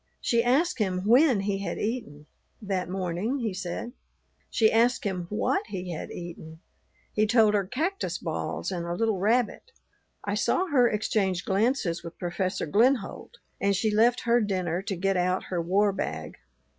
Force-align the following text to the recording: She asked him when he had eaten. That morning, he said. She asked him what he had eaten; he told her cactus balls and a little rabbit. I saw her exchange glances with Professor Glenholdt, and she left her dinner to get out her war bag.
She 0.19 0.43
asked 0.43 0.79
him 0.79 1.01
when 1.05 1.41
he 1.41 1.59
had 1.59 1.77
eaten. 1.77 2.25
That 2.59 2.89
morning, 2.89 3.37
he 3.41 3.53
said. 3.53 3.91
She 4.49 4.71
asked 4.71 5.03
him 5.03 5.27
what 5.29 5.67
he 5.67 5.91
had 5.91 6.09
eaten; 6.09 6.59
he 7.13 7.27
told 7.27 7.53
her 7.53 7.67
cactus 7.67 8.17
balls 8.17 8.71
and 8.71 8.87
a 8.87 8.95
little 8.95 9.19
rabbit. 9.19 9.69
I 10.25 10.33
saw 10.33 10.65
her 10.69 10.89
exchange 10.89 11.45
glances 11.45 12.03
with 12.03 12.17
Professor 12.17 12.65
Glenholdt, 12.65 13.37
and 13.59 13.75
she 13.75 13.91
left 13.93 14.21
her 14.21 14.41
dinner 14.41 14.81
to 14.81 14.95
get 14.95 15.17
out 15.17 15.43
her 15.53 15.61
war 15.61 15.91
bag. 15.93 16.39